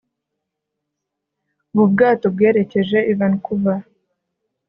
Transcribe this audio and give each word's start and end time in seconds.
ubu 1.71 1.85
bwato 1.91 2.25
bwerekeje 2.35 2.97
i 3.11 3.13
vancouver 3.19 3.79